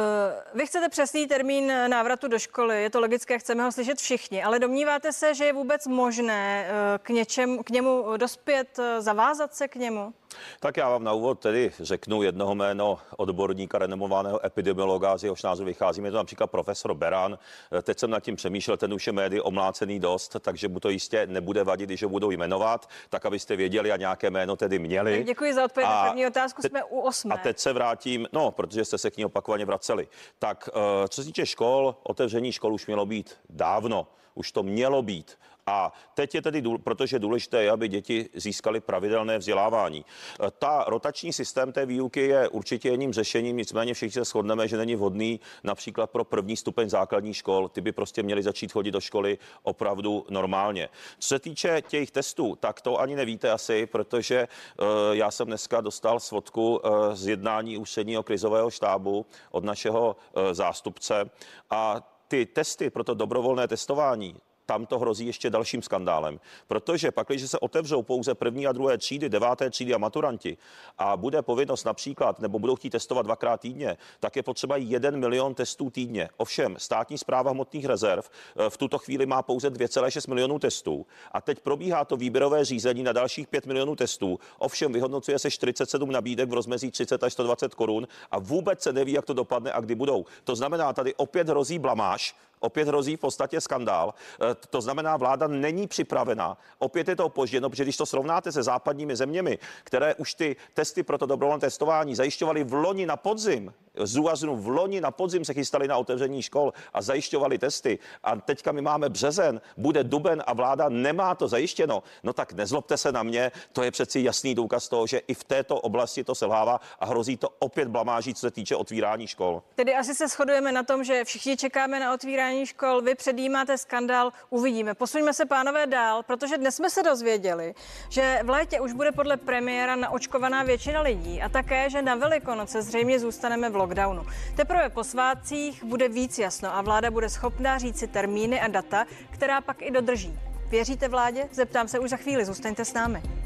[0.53, 4.59] vy chcete přesný termín návratu do školy, je to logické, chceme ho slyšet všichni, ale
[4.59, 9.67] domníváte se, že je vůbec možné eh, k, něčem, k němu dospět, eh, zavázat se
[9.67, 10.13] k němu?
[10.60, 15.65] Tak já vám na úvod tedy řeknu jednoho jméno odborníka, renomovaného epidemiologa, z jehož názvu
[15.65, 17.39] vycházíme, je to například profesor Beran.
[17.84, 21.28] Teď jsem nad tím přemýšlel, ten už je médií omlácený dost, takže mu to jistě
[21.28, 25.23] nebude vadit, když ho budou jmenovat, tak abyste věděli a nějaké jméno tedy měli.
[25.23, 27.36] Děkuji za odpověď na první otázku, te- jsme u osmé.
[27.36, 30.08] A teď se vrátím, no, protože jste se k ní opakovaně vraceli.
[30.39, 35.02] Tak eh, co se týče škol, otevření škol už mělo být dávno, už to mělo
[35.02, 40.06] být A teď je tedy, protože důležité je, aby děti získaly pravidelné vzdělávání.
[40.47, 44.77] E, ta rotační systém té výuky je určitě jedním řešením, nicméně všichni se shodneme, že
[44.77, 47.69] není vhodný například pro první stupeň základních škol.
[47.69, 50.89] Ty by prostě měli začít chodit do školy opravdu normálně.
[51.19, 55.82] Co se týče těch testů, tak to ani nevíte asi, protože uh, já jsem dneska
[55.82, 60.15] dostal svodku uh, z jednání ústředního krizového štábu od našeho
[60.51, 61.30] zástupce
[61.69, 64.36] a ty testy pro to dobrovolné testování,
[64.67, 66.39] tam to hrozí ještě dalším skandálem.
[66.67, 70.58] Protože pak, když se otevřou pouze první a druhé třídy, deváté třídy a maturanti
[70.97, 75.53] a bude povinnost například, nebo budou chtít testovat dvakrát týdně, tak je potřeba jeden milion
[75.53, 76.30] testů týdně.
[76.38, 81.41] Ovšem, státní zpráva hmotných rezerv eh, v tuto chvíli má pouze 2,6 milionů testů a
[81.41, 84.39] teď probíhá to výběrové řízení na dalších 5 milionů testů.
[84.60, 89.12] Ovšem, vyhodnocuje se 47 nabídek v rozmezí 30 až 120 korun a vůbec se neví,
[89.12, 90.25] jak to dopadne a kdy budou.
[90.43, 94.13] To znamená, tady opět hrozí blamáž opět hrozí v podstatě skandál.
[94.52, 96.58] E, to znamená, vláda není připravena.
[96.80, 101.04] Opět je to opožděno, protože když to srovnáte se západními zeměmi, které už ty testy
[101.04, 105.53] pro to dobrovolné testování zajišťovaly v loni na podzim, zúaznu v loni na podzim se
[105.53, 110.53] chystali na otevření škol a zajišťovali testy a teďka my máme březen, bude duben a
[110.53, 114.89] vláda nemá to zajištěno, no tak nezlobte se na mě, to je přeci jasný důkaz
[114.89, 118.51] toho, že i v této oblasti to selhává a hrozí to opět blamáží, co se
[118.51, 119.63] týče otvírání škol.
[119.75, 124.31] Tedy asi se shodujeme na tom, že všichni čekáme na otvírání škol, vy předjímáte skandál,
[124.49, 124.93] uvidíme.
[124.93, 127.73] Posuňme se, pánové, dál, protože dnes jsme se dozvěděli,
[128.10, 132.81] že v létě už bude podle premiéra naočkovaná většina lidí a také, že na Velikonoce
[132.81, 134.26] zřejmě zůstaneme v lockdownu.
[134.56, 139.06] Teprve po svátcích bude víc jasno a vláda bude schopná říct si termíny a data,
[139.30, 140.39] která pak i dodrží.
[140.69, 141.47] Věříte vládě?
[141.52, 143.37] Zeptám se už za chvíli, zůstaňte s námi.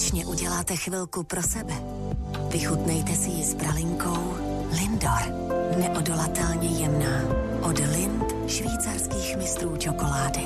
[0.00, 1.74] Konečně uděláte chvilku pro sebe,
[2.52, 4.34] vychutnejte si ji s pralinkou
[4.80, 5.22] Lindor.
[5.76, 7.22] Neodolatelně jemná.
[7.62, 10.40] Od Lind švýcarských mistrů čokolády.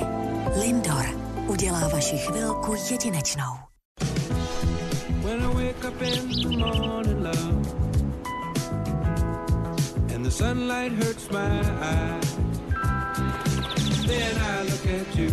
[0.61, 1.05] Lindor
[1.47, 3.53] udělá vaši chvilku jedinečnou.
[5.23, 7.75] When I wake up in the morning, love,
[10.15, 12.35] and the sunlight hurts my eyes,
[14.07, 15.31] then I look at you,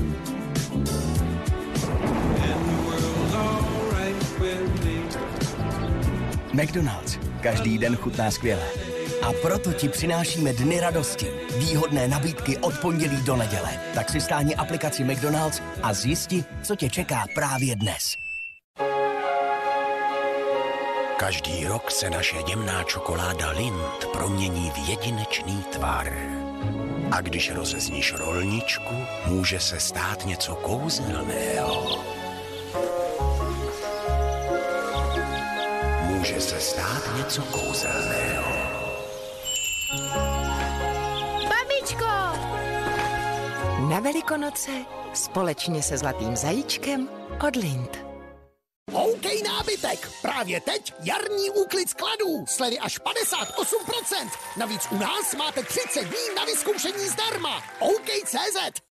[6.53, 7.19] McDonald's.
[7.41, 8.62] Každý den chutná skvěle.
[9.23, 11.27] A proto ti přinášíme dny radosti.
[11.57, 13.71] Výhodné nabídky od pondělí do neděle.
[13.95, 18.15] Tak si stáhni aplikaci McDonald's a zjisti, co tě čeká právě dnes.
[21.17, 26.12] Každý rok se naše jemná čokoláda Lind promění v jedinečný tvar.
[27.11, 28.95] A když rozezníš rolničku,
[29.27, 32.12] může se stát něco kouzelného.
[36.23, 38.53] Může se stát něco kouzelného.
[41.49, 42.05] Babičko!
[43.89, 44.71] Na Velikonoce
[45.15, 47.09] společně se zlatým zajíčkem
[47.49, 48.05] od Lind.
[48.93, 50.11] OK nábytek.
[50.23, 52.47] Právě teď jarní úklid skladů.
[52.49, 54.31] Slevy až 58%.
[54.57, 57.63] Navíc u nás máte 30 dní na vyzkoušení zdarma.
[57.81, 58.83] OK.cz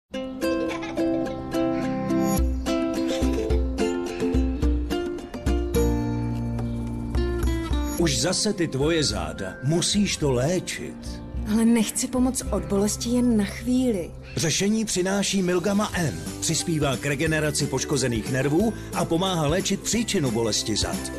[8.01, 9.53] Už zase ty tvoje záda.
[9.63, 11.21] Musíš to léčit.
[11.51, 14.11] Ale nechci pomoct od bolesti jen na chvíli.
[14.35, 16.21] Řešení přináší Milgama M.
[16.39, 21.11] Přispívá k regeneraci poškozených nervů a pomáhá léčit příčinu bolesti zad.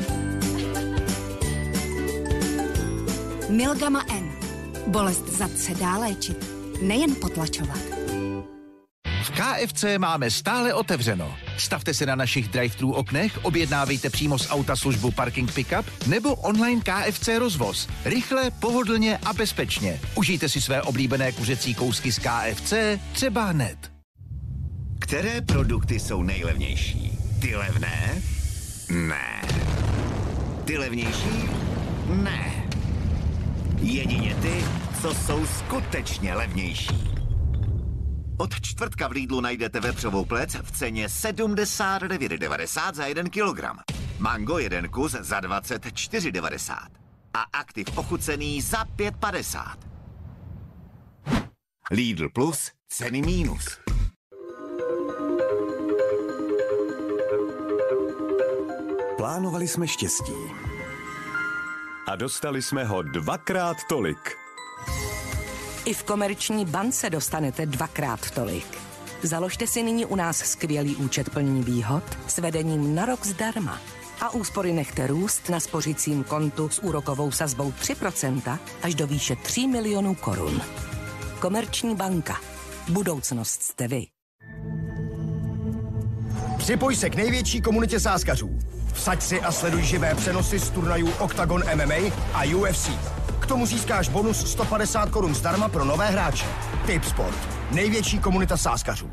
[3.49, 4.31] Milgama M.
[4.87, 6.37] Bolest zad se dá léčit,
[6.81, 7.81] nejen potlačovat.
[9.23, 11.35] V KFC máme stále otevřeno.
[11.57, 16.81] Stavte se na našich drive-thru oknech, objednávejte přímo z auta službu Parking Pickup nebo online
[16.81, 17.87] KFC rozvoz.
[18.05, 19.99] Rychle, pohodlně a bezpečně.
[20.15, 22.73] Užijte si své oblíbené kuřecí kousky z KFC
[23.11, 23.91] třeba hned.
[24.99, 27.19] Které produkty jsou nejlevnější?
[27.41, 28.21] Ty levné?
[28.89, 29.41] Ne.
[30.65, 31.49] Ty levnější?
[32.07, 32.65] Ne.
[33.81, 34.63] Jedině ty,
[35.01, 37.12] co jsou skutečně levnější.
[38.43, 43.79] Od čtvrtka v Lidlu najdete vepřovou plec v ceně 79,90 za 1 kilogram.
[44.19, 46.73] Mango jeden kus za 24,90.
[47.33, 49.77] A aktiv ochucený za 5,50.
[51.91, 53.79] Lidl Plus, ceny mínus.
[59.17, 60.33] Plánovali jsme štěstí.
[62.07, 64.37] A dostali jsme ho dvakrát tolik.
[65.85, 68.77] I v komerční bance dostanete dvakrát tolik.
[69.23, 73.81] Založte si nyní u nás skvělý účet plní výhod s vedením na rok zdarma.
[74.21, 79.67] A úspory nechte růst na spořicím kontu s úrokovou sazbou 3% až do výše 3
[79.67, 80.61] milionů korun.
[81.39, 82.37] Komerční banka.
[82.89, 84.05] Budoucnost jste vy.
[86.57, 88.59] Připoj se k největší komunitě sáskařů.
[88.93, 92.89] Vsaď si a sleduj živé přenosy z turnajů Octagon MMA a UFC.
[93.43, 96.45] K tomu získáš bonus 150 korun zdarma pro nové hráče.
[96.85, 97.37] Tip Sport.
[97.71, 99.11] Největší komunita sáskařů.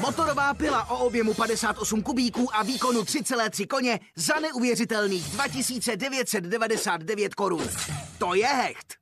[0.00, 7.62] Motorová pila o objemu 58 kubíků a výkonu 3,3 koně za neuvěřitelných 2999 korun.
[8.18, 8.94] To je hecht!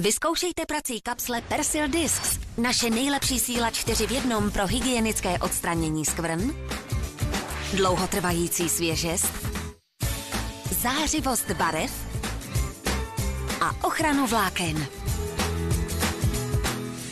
[0.00, 2.38] Vyzkoušejte prací kapsle Persil Discs.
[2.58, 6.54] Naše nejlepší síla čtyři v jednom pro hygienické odstranění skvrn,
[7.76, 9.32] dlouhotrvající svěžest,
[10.82, 12.07] zářivost barev
[13.60, 14.86] a ochranu vláken.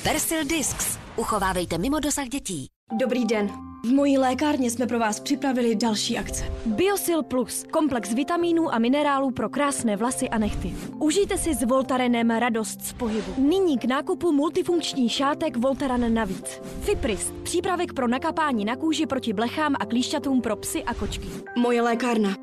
[0.03, 0.99] Persil Discs.
[1.17, 2.67] Uchovávejte mimo dosah dětí.
[3.01, 3.51] Dobrý den.
[3.85, 6.53] V mojí lékárně jsme pro vás připravili další akce.
[6.67, 7.65] Biosil Plus.
[7.73, 10.75] Komplex vitamínů a minerálů pro krásné vlasy a nechty.
[10.99, 13.49] Užijte si s Voltarenem radost z pohybu.
[13.49, 16.61] Nyní k nákupu multifunkční šátek Voltaren navíc.
[16.81, 17.35] Fiprist.
[17.43, 21.29] Přípravek pro nakapání na kůži proti blechám a klíšťatům pro psy a kočky.
[21.57, 22.37] Moje lékárna.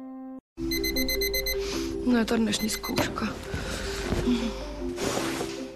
[2.05, 3.42] No je to dnešní zkouška.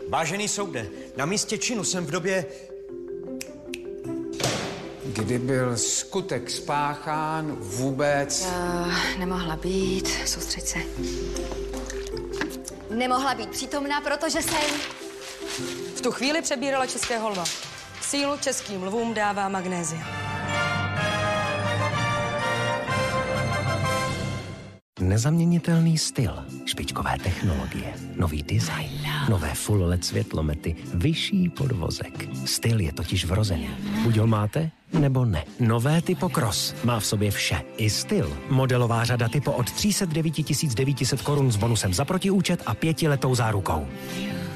[0.10, 2.46] Vážený soude, na místě činu jsem v době,
[5.06, 8.46] kdy byl skutek spáchán vůbec...
[8.46, 10.80] Uh, nemohla být, soustřeď se.
[12.96, 14.80] Nemohla být přítomná, protože jsem...
[15.96, 17.44] V tu chvíli přebírala českého lva.
[18.02, 20.02] Sílu českým lvům dává magnézia.
[25.00, 32.30] Nezaměnitelný styl, špičkové technologie, nový design, nové full LED světlomety, vyšší podvozek.
[32.46, 33.70] Styl je totiž vrozený.
[34.04, 35.44] Buď ho máte, nebo ne.
[35.60, 37.62] Nové Typo Cross má v sobě vše.
[37.78, 38.38] I styl.
[38.50, 40.34] Modelová řada Typo od 309
[40.76, 43.88] 900 korun s bonusem za protiúčet a pětiletou zárukou.–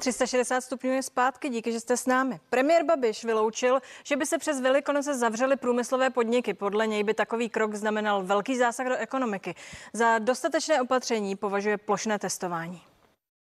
[0.00, 2.40] 360 stupňů je zpátky, díky, že jste s námi.
[2.50, 6.54] Premiér Babiš vyloučil, že by se přes Velikonoce zavřely průmyslové podniky.
[6.54, 9.54] Podle něj by takový krok znamenal velký zásah do ekonomiky.
[9.92, 12.82] Za dostatečné opatření považuje plošné testování.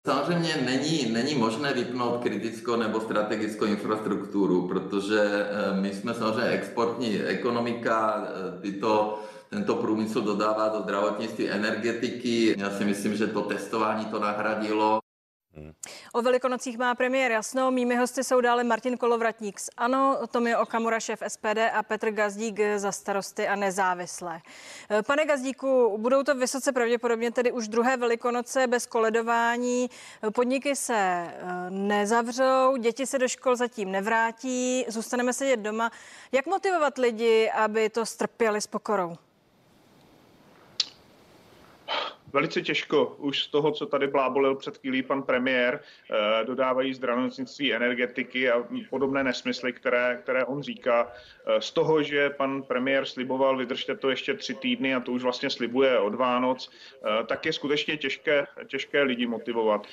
[0.06, 7.20] Samozřejmě není, není možné vypnout kritickou nebo strategickou infrastrukturu, protože eh, my jsme samozřejmě exportní
[7.22, 12.54] ekonomika, eh, tyto, tento průmysl dodává do zdravotnictví energetiky.
[12.58, 15.01] Já si myslím, že to testování to nahradilo.
[16.12, 17.70] O velikonocích má premiér jasno.
[17.70, 22.60] Mými hosty jsou dále Martin Kolovratník z ANO, Tomio Okamura, šéf SPD a Petr Gazdík
[22.76, 24.40] za starosty a nezávislé.
[25.06, 29.90] Pane Gazdíku, budou to vysoce pravděpodobně tedy už druhé velikonoce bez koledování.
[30.34, 35.90] Podniky se eh, nezavřou, děti se do škol zatím nevrátí, zůstaneme sedět doma.
[36.32, 39.16] Jak motivovat lidi, aby to strpěli s pokorou?
[42.32, 47.74] Velice těžko už z toho, co tady blábolil před chvílí pan premiér, eh, dodávají zdravotnictví,
[47.74, 51.12] energetiky a podobné nesmysly, které, které on říká.
[51.46, 55.22] Eh, z toho, že pan premiér sliboval, vydržte to ještě tři týdny a to už
[55.22, 59.86] vlastně slibuje od Vánoc, eh, tak je skutečně těžké, těžké lidi motivovat.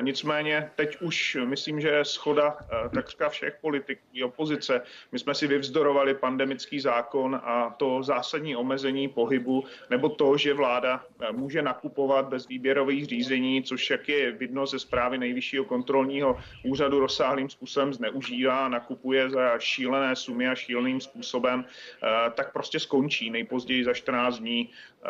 [0.00, 2.56] Nicméně teď už myslím, že je schoda
[2.94, 4.82] takřka všech politiků i opozice.
[5.12, 11.04] My jsme si vyvzdorovali pandemický zákon a to zásadní omezení pohybu, nebo to, že vláda
[11.32, 17.00] může nakupovat nakupovat bez výběrových řízení, což jak je vidno ze zprávy nejvyššího kontrolního úřadu
[17.00, 23.84] rozsáhlým způsobem zneužívá, nakupuje za šílené sumy a šíleným způsobem, eh, tak prostě skončí nejpozději
[23.84, 24.70] za 14 dní.
[24.70, 25.08] Eh,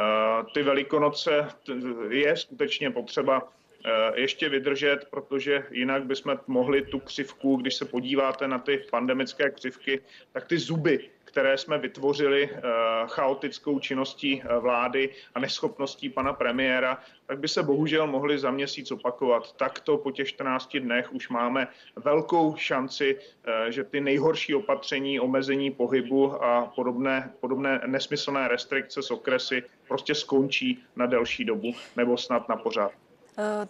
[0.54, 1.48] ty velikonoce
[2.08, 3.52] je skutečně potřeba
[3.85, 9.50] eh, ještě vydržet, protože jinak bychom mohli tu křivku, když se podíváte na ty pandemické
[9.50, 10.00] křivky,
[10.32, 12.61] tak ty zuby které jsme vytvořili eh,
[13.07, 18.90] chaotickou činností eh, vlády a neschopností pana premiéra, tak by se bohužel mohli za měsíc
[18.90, 19.53] opakovat.
[19.53, 25.71] Takto po těch 14 dnech už máme velkou šanci, eh, že ty nejhorší opatření, omezení
[25.71, 32.49] pohybu a podobné, podobné nesmyslné restrikce z okresy prostě skončí na delší dobu nebo snad
[32.49, 32.92] na pořád.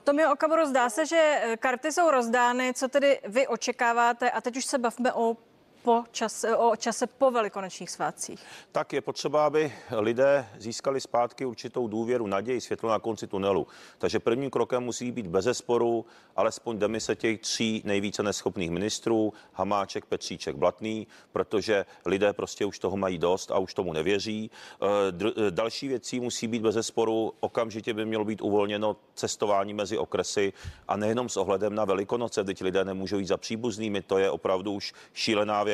[0.05, 2.75] Tomio Okamuro, zdá se, že karty jsou rozdány.
[2.75, 4.31] Co tedy vy očekáváte?
[4.31, 5.37] A teď už se bavme o
[5.83, 8.41] po čase, o čase po velikonočních svátcích?
[8.73, 13.67] Tak je potřeba, aby lidé získali zpátky určitou důvěru, naději, světlo na konci tunelu.
[13.99, 20.57] Takže prvním krokem musí být bezesporu alespoň demise těch tří nejvíce neschopných ministrů, Hamáček, Petříček,
[20.57, 24.51] Blatný, protože lidé prostě už toho mají dost a už tomu nevěří.
[24.83, 30.53] Eh, dr- další věcí musí být bezesporu, okamžitě by mělo být uvolněno cestování mezi okresy
[30.89, 34.73] a nejenom s ohledem na Velikonoce, teď lidé nemůžou jít za příbuznými, to je opravdu
[34.73, 35.72] už šílená věc.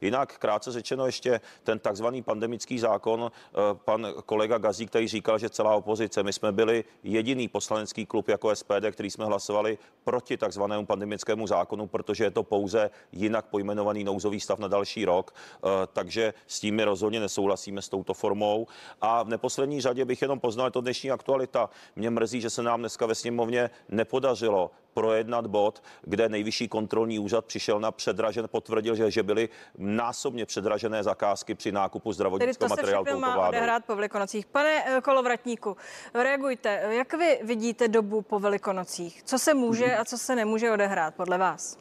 [0.00, 5.50] Jinak krátce řečeno ještě ten takzvaný pandemický zákon, eh, pan kolega Gazík, který říkal, že
[5.50, 10.86] celá opozice, my jsme byli jediný poslanecký klub jako SPD, který jsme hlasovali proti takzvanému
[10.86, 16.34] pandemickému zákonu, protože je to pouze jinak pojmenovaný nouzový stav na další rok, eh, takže
[16.46, 18.66] s tím my rozhodně nesouhlasíme s touto formou.
[19.00, 21.70] A v neposlední řadě bych jenom poznal, to dnešní aktualita.
[21.96, 27.44] Mě mrzí, že se nám dneska ve sněmovně nepodařilo projednat bod, kde nejvyšší kontrolní úřad
[27.44, 32.76] přišel na předražen, potvrdil, že, že byly násobně předražené zakázky při nákupu Tedy zdravotnického to
[32.76, 34.46] se materiálu všechno touto má odehrát po Velikonocích.
[34.46, 35.76] Pane eh, Kolovratníku,
[36.14, 36.82] reagujte.
[36.90, 39.22] Jak vy vidíte dobu po Velikonocích?
[39.22, 41.78] Co se může a co se nemůže odehrát podle vás?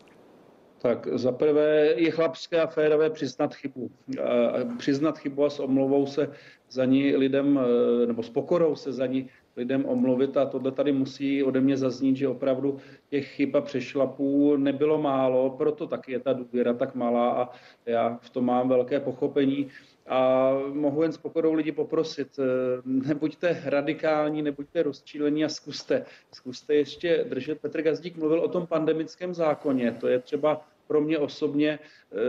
[0.81, 3.91] Tak za prvé je chlapské a férové přiznat chybu.
[4.23, 6.31] A Přiznat chybu a s omluvou se
[6.69, 7.59] za ní lidem,
[8.03, 9.29] eh, nebo s pokorou se za ní
[9.59, 12.77] lidem omluvit a tohle tady musí ode mě zaznít, že opravdu
[13.09, 17.49] těch chyb a přešlapů nebylo málo, proto taky je ta důvěra tak malá a
[17.85, 19.67] já v tom mám velké pochopení.
[20.07, 26.05] A mohu jen s pokorou lidi poprosit, eh, nebuďte radikální, nebuďte rozčílení a zkuste.
[26.33, 27.61] Zkuste ještě držet.
[27.61, 29.91] Petr Gazdík mluvil o tom pandemickém zákoně.
[29.91, 31.79] To je třeba pro mě osobně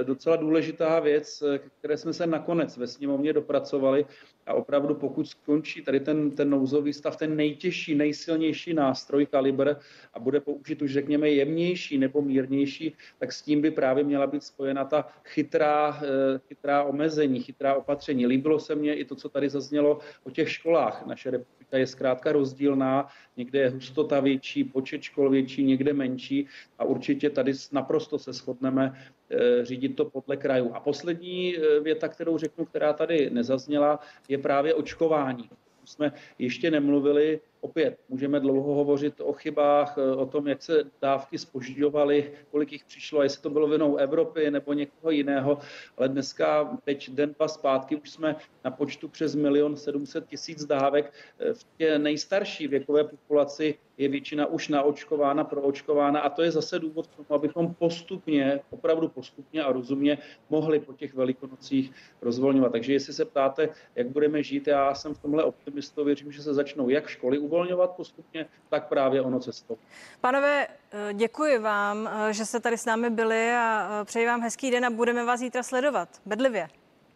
[0.02, 4.06] docela důležitá věc, eh, které jsme se nakonec ve sněmovně dopracovali.
[4.46, 9.74] A opravdu, pokud skončí tady ten, ten nouzový stav, ten nejtěžší, nejsilnější nástroj kalibr
[10.14, 14.44] a bude použit už řekněme jemnější nebo mírnější, tak s tím by právě měla být
[14.44, 18.26] spojena ta chytrá, eh, chytrá omezení, chytrá opatření.
[18.26, 21.06] Líbilo se mně i to, co tady zaznělo o těch školách.
[21.06, 26.46] Naše republika je zkrátka rozdílná, někde je hustota větší, počet škol větší, někde menší
[26.78, 29.19] a určitě tady naprosto se shodneme eh,
[29.62, 30.74] řídit to podle krajů.
[30.74, 35.50] A poslední eh, věta, kterou řeknu, která tady nezazněla, je právě očkování.
[35.84, 41.38] Jsme ještě nemluvili, opět můžeme dlouho hovořit o chybách, eh, o tom, jak se dávky
[41.38, 45.58] spožďovaly, kolik jich přišlo, jestli to bylo vinou Evropy nebo někoho jiného,
[45.96, 51.12] ale dneska, teď den dva zpátky, už jsme na počtu přes milion 700 tisíc dávek.
[51.38, 56.78] Eh, V té nejstarší věkové populaci je většina už naočkována, proočkována a to je zase
[56.78, 60.18] důvod k tomu, abychom postupně, opravdu postupně a rozumně
[60.50, 61.92] mohli po těch velikonocích
[62.22, 62.72] rozvolňovat.
[62.72, 66.54] Takže jestli se ptáte, jak budeme žít, já jsem v tomhle optimistou, věřím, že se
[66.54, 69.76] začnou jak školy uvolňovat postupně, tak právě ono cestou.
[70.20, 74.40] Panové, eh, děkuji vám, eh, že jste tady s námi byli a eh, přeji vám
[74.40, 76.08] hezký den a budeme vás zítra sledovat.
[76.26, 76.68] Bedlivě.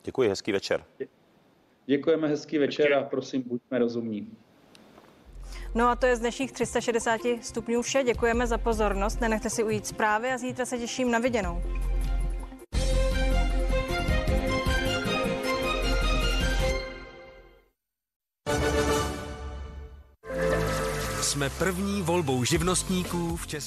[0.04, 0.84] Děkuji, hezký večer.
[1.86, 4.36] Děkujeme, hezký večer a prosím, buďme rozumní.
[5.74, 8.02] No a to je z dnešních 360 stupňů vše.
[8.02, 9.20] Děkujeme za pozornost.
[9.20, 11.62] Nenechte si ujít zprávy a zítra se těším na viděnou.
[21.34, 23.60] Jsme první volbou živnostníků v České